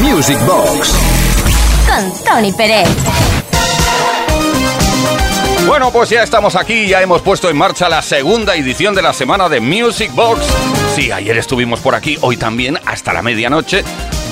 [0.00, 0.94] Music Box
[1.86, 2.88] con Tony Pérez.
[5.66, 9.12] Bueno, pues ya estamos aquí, ya hemos puesto en marcha la segunda edición de la
[9.12, 10.40] semana de Music Box.
[10.94, 13.84] Sí, ayer estuvimos por aquí, hoy también hasta la medianoche,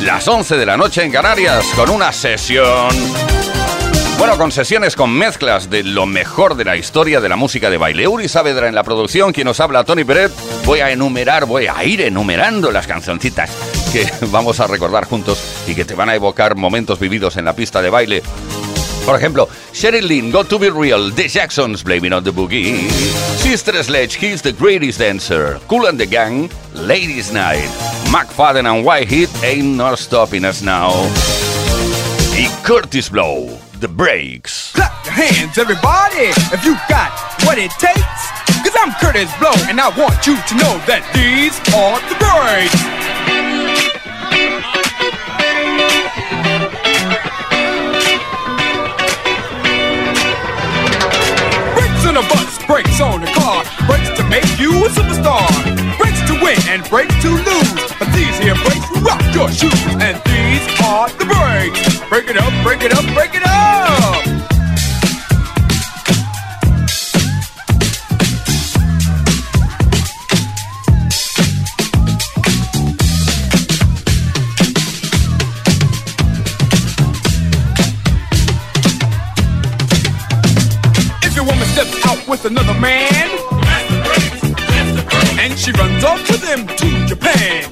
[0.02, 2.89] las 11 de la noche en Canarias, con una sesión
[4.19, 7.77] bueno, con sesiones con mezclas de lo mejor de la historia de la música de
[7.77, 8.09] baile.
[8.09, 10.33] Uri Saavedra en la producción, quien nos habla, Tony Peret.
[10.64, 13.51] Voy a enumerar, voy a ir enumerando las cancioncitas
[13.96, 17.54] que vamos a recordar juntos y que te van a evocar momentos vividos en la
[17.54, 18.23] pista de baile.
[19.06, 22.90] Por ejemplo, Sheryl Lynn, Got to Be Real, The Jacksons, Blaming on the Boogie,
[23.38, 27.70] Sister Sledge, He's the Greatest Dancer, Cool and the Gang, Ladies Night,
[28.10, 30.90] McFadden and Whitehead, Ain't No Stopping Us Now,
[32.37, 33.48] y Curtis Blow.
[33.80, 34.73] the brakes.
[34.73, 37.12] Clap your hands, everybody, if you got
[37.45, 38.02] what it takes.
[38.65, 43.26] Cause I'm Curtis Blow, and I want you to know that these are the brakes.
[52.66, 55.46] Brakes on the car, brakes to make you a superstar,
[55.98, 57.92] brakes to win and brakes to lose.
[57.98, 59.72] But these here brakes rock your shoes,
[60.02, 62.00] and these are the brakes.
[62.09, 64.35] Break it up, break it up, break it up.
[82.28, 83.28] With another man,
[85.38, 87.65] and she runs off with him to Japan.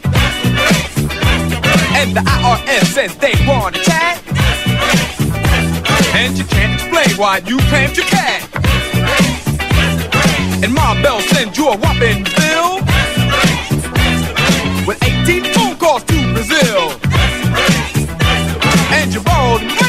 [1.96, 4.22] And the IRS says they want to chat.
[6.14, 8.48] And you can't explain why you claimed your cat.
[10.62, 12.77] And Ma Bell sends you a whopping bill.
[14.86, 16.92] With 18 phone calls to Brazil.
[18.92, 19.83] And you borrowed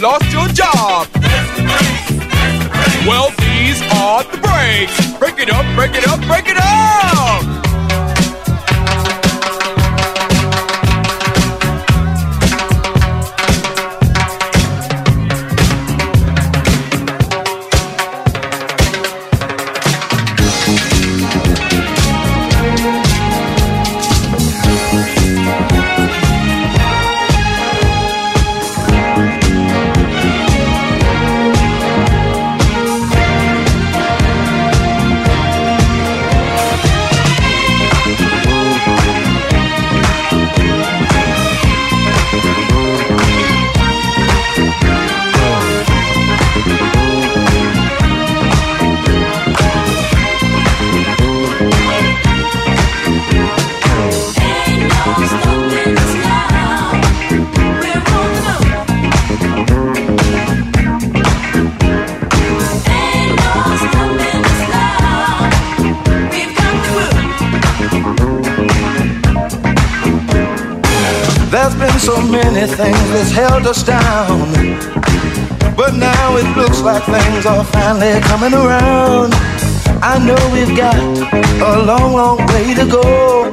[0.00, 1.08] lost your job.
[3.06, 5.18] Well, these are the breaks.
[5.18, 7.27] Break it up, break it up, break it up.
[72.58, 74.50] Many things that's held us down.
[75.76, 79.32] But now it looks like things are finally coming around.
[80.02, 83.52] I know we've got a long, long way to go.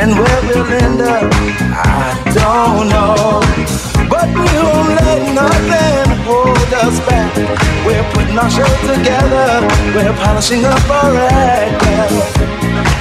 [0.00, 1.30] And where we'll end up,
[1.76, 3.42] I don't know.
[4.08, 7.30] But we won't let nothing hold us back.
[7.86, 9.48] We're putting our show together.
[9.94, 12.53] We're polishing up our act.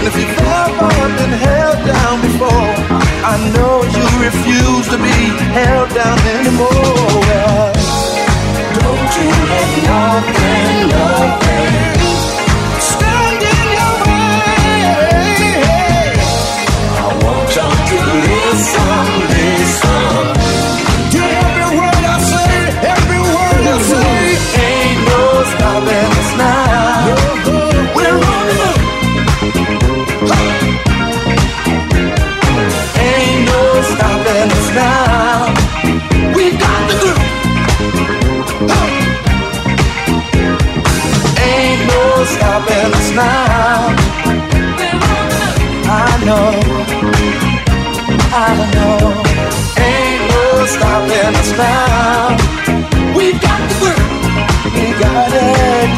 [0.06, 2.76] And if you've ever been held down before,
[3.24, 5.16] I know you refuse to be
[5.56, 7.72] held down anymore.
[8.84, 12.04] Don't you let nothing, nothing
[12.84, 14.28] stand in your way.
[17.00, 17.98] I want y'all to
[18.28, 19.23] listen.
[43.16, 43.96] Now.
[45.86, 46.50] I know.
[48.34, 49.00] I know.
[49.88, 50.42] Ain't no
[50.74, 52.38] stopping us now.
[53.16, 54.14] We got the groove.
[54.76, 55.90] We got it.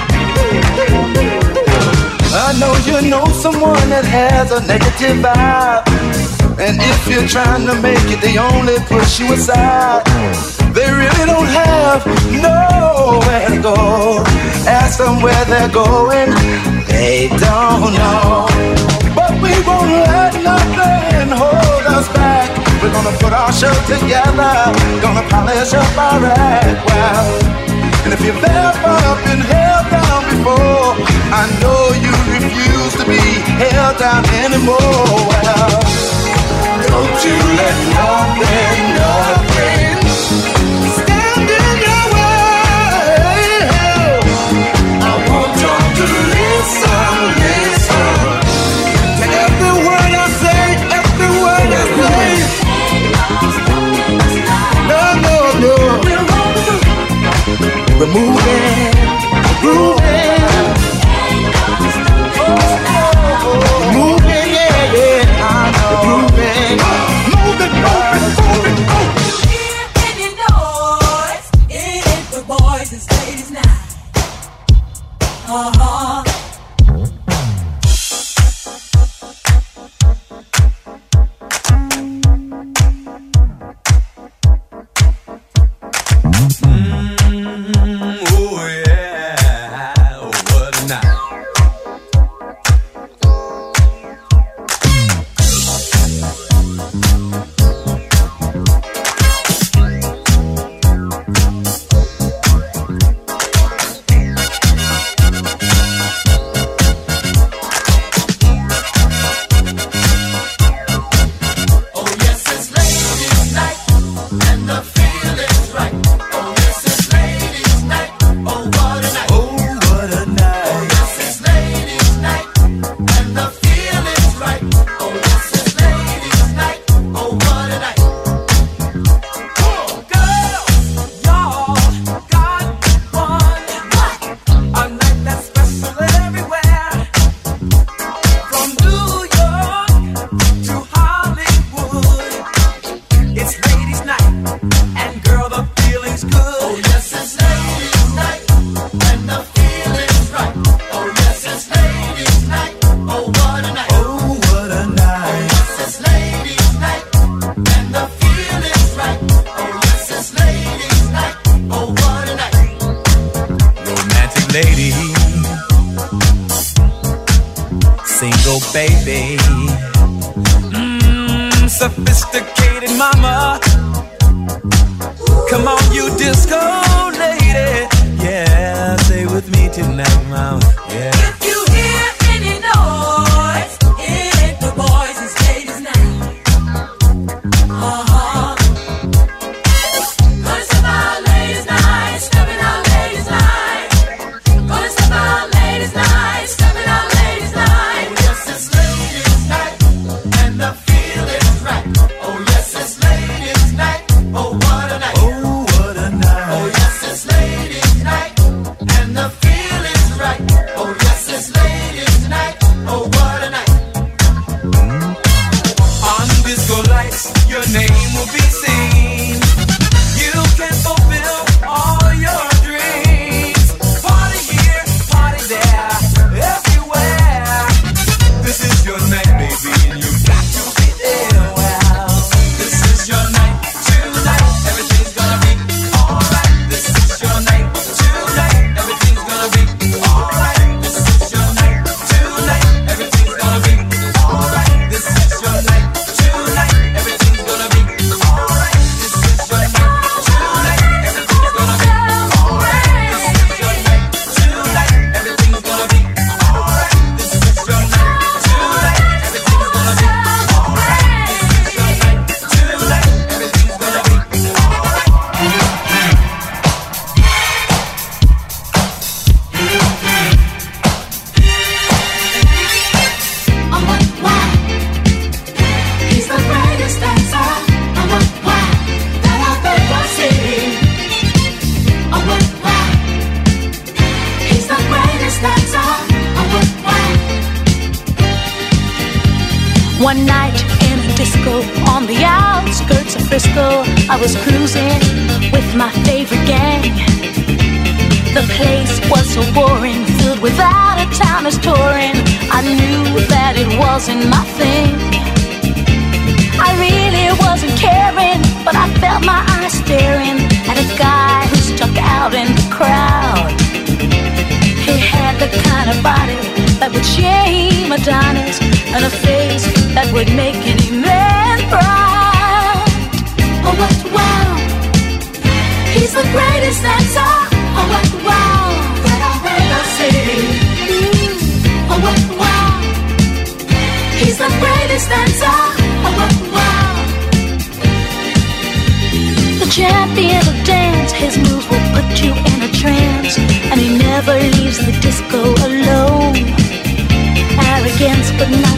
[2.36, 5.86] I know you know someone that has a negative vibe.
[6.60, 10.06] And if you're trying to make it, they only push you aside.
[10.74, 14.24] They really don't have nowhere to go.
[14.68, 16.32] Ask them where they're going,
[16.96, 18.48] they don't know.
[19.18, 22.48] But we won't let nothing hold us back.
[22.82, 24.54] We're gonna put our show together,
[25.04, 27.28] gonna polish up our act well.
[28.06, 28.98] And if you've ever
[29.28, 30.96] been held down before,
[31.42, 33.24] I know you refuse to be
[33.60, 35.04] held down anymore.
[35.32, 35.76] Well,
[36.88, 38.95] don't you let nothing
[57.98, 58.85] Remove it.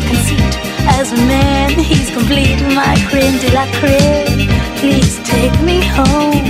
[0.09, 0.53] Conceit.
[0.99, 4.47] As a man, he's complete, my creme de la creme.
[4.77, 6.45] Please take me home.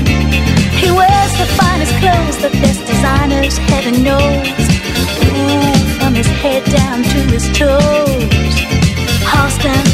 [0.82, 4.48] He wears the finest clothes, the best designers, heaven knows.
[5.25, 8.56] Ooh, from his head down to his toes.
[9.32, 9.86] Halston,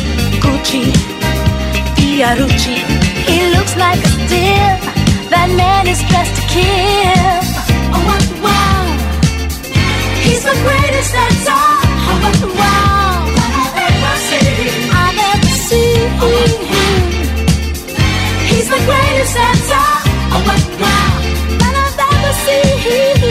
[0.44, 0.86] Gucci,
[1.96, 2.78] Fiorucci.
[3.30, 4.74] He looks like a steal.
[5.34, 7.40] That man is dressed to kill.
[7.96, 8.86] Oh, what wow.
[10.22, 11.64] He's the greatest dancer.
[12.10, 12.93] Oh, what wow.
[18.50, 19.88] He's the greatest dancer.
[20.36, 23.23] Oh, I've ever seen.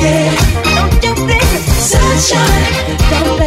[0.00, 0.30] Boogie.
[0.74, 3.39] Don't you on sunshine, don't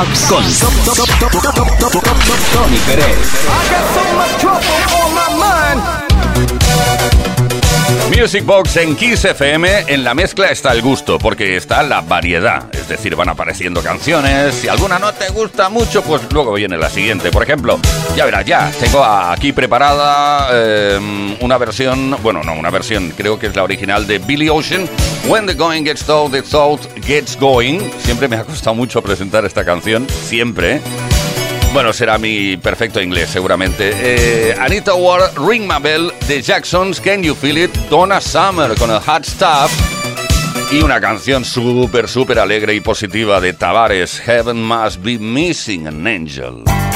[0.00, 0.42] Box Con
[2.54, 3.28] Tony Pérez.
[8.20, 12.68] Music Box en Kiss FM, en la mezcla está el gusto, porque está la variedad.
[12.74, 14.56] Es decir, van apareciendo canciones.
[14.56, 17.30] Si alguna no te gusta mucho, pues luego viene la siguiente.
[17.30, 17.78] Por ejemplo,
[18.14, 23.46] ya verás, ya tengo aquí preparada eh, una versión, bueno, no, una versión, creo que
[23.46, 24.86] es la original de Billy Ocean.
[25.26, 27.80] When the going gets told, the thought gets going.
[28.00, 30.82] Siempre me ha costado mucho presentar esta canción, siempre.
[31.72, 33.92] Bueno, será mi perfecto inglés, seguramente.
[33.94, 38.90] Eh, Anita Ward, Ring My Bell, The Jacksons, Can You Feel It, Donna Summer con
[38.90, 39.70] el Hot Stuff.
[40.72, 46.06] Y una canción súper, súper alegre y positiva de Tavares, Heaven Must Be Missing an
[46.06, 46.89] Angel.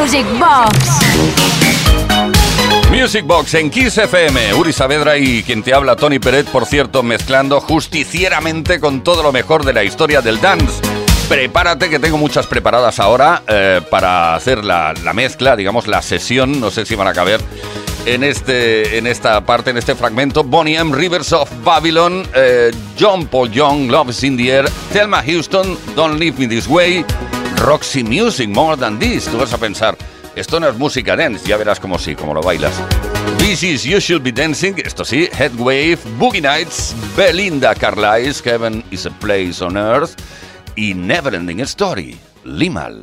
[0.00, 0.88] Music Box.
[2.90, 4.54] Music Box en Kiss FM.
[4.54, 9.32] Uri Saavedra y quien te habla, Tony Peret, por cierto, mezclando justicieramente con todo lo
[9.32, 10.80] mejor de la historia del dance.
[11.28, 16.60] Prepárate que tengo muchas preparadas ahora eh, para hacer la, la mezcla, digamos la sesión,
[16.60, 17.40] no sé si van a caber
[18.06, 20.44] en, este, en esta parte, en este fragmento.
[20.44, 20.94] Bonnie M.
[20.94, 26.18] Rivers of Babylon, eh, John Paul Young, Love is in the Air, Thelma Houston, Don't
[26.18, 27.04] Leave Me This Way,
[27.58, 29.26] Roxy Music, More Than This.
[29.26, 29.96] Tú vas a pensar,
[30.36, 32.72] esto no es música dance, ya verás como sí, como lo bailas.
[33.38, 39.06] This is You Should Be Dancing, esto sí, Headwave, Boogie Nights, Belinda Carlisle, Heaven is
[39.06, 40.14] a Place on Earth
[40.76, 43.02] y Neverending Story, Limal.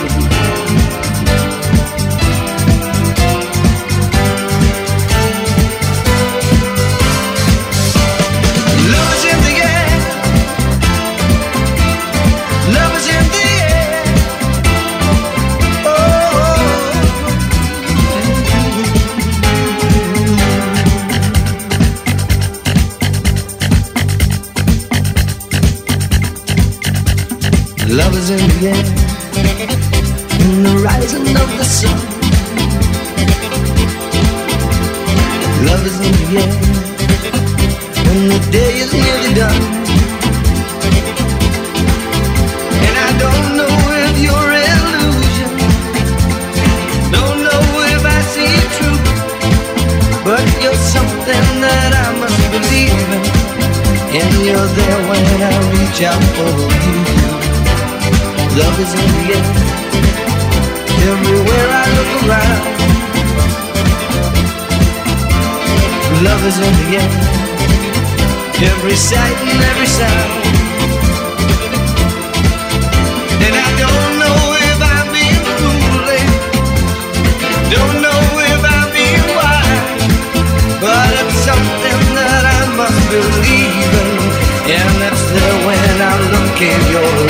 [86.61, 87.20] Give your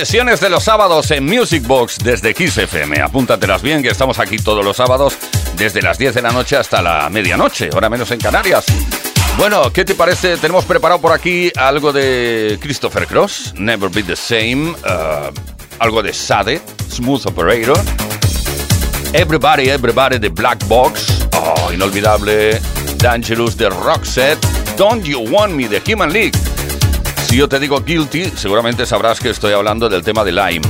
[0.00, 3.00] sesiones de los sábados en Music Box desde XFM.
[3.00, 5.16] Apúntatelas bien que estamos aquí todos los sábados
[5.56, 8.66] desde las 10 de la noche hasta la medianoche, hora menos en Canarias.
[9.38, 10.36] Bueno, ¿qué te parece?
[10.36, 15.32] Tenemos preparado por aquí algo de Christopher Cross, Never Be the Same, uh,
[15.78, 17.80] algo de Sade, Smooth Operator,
[19.14, 22.60] Everybody, Everybody de Black Box, oh, inolvidable,
[22.98, 24.38] Dangerous de Rockset,
[24.76, 26.38] Don't You Want Me de Human League.
[27.28, 30.66] Si yo te digo guilty, seguramente sabrás que estoy hablando del tema de Lime.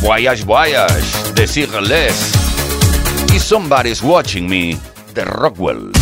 [0.00, 2.32] Voyage, voyage, de Sigles.
[3.34, 4.78] Y Somebody's Watching Me,
[5.12, 5.92] de Rockwell.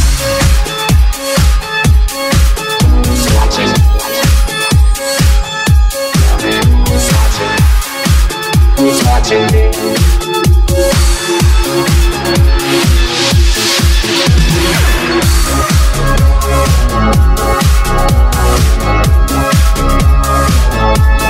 [20.99, 21.26] love.